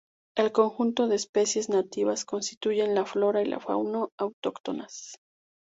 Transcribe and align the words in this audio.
El 0.35 0.51
conjunto 0.51 1.07
de 1.07 1.15
especies 1.15 1.69
nativas 1.69 2.25
constituyen 2.25 2.95
la 2.95 3.05
flora 3.05 3.43
y 3.43 3.53
fauna 3.61 4.07
autóctonas. 4.17 5.13